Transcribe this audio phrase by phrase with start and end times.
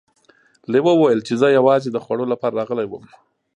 [0.71, 3.03] لیوه وویل چې زه یوازې د خوړو لپاره راغلی وم.